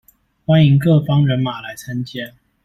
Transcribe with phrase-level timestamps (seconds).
[0.47, 2.33] 歡迎各方人馬來參加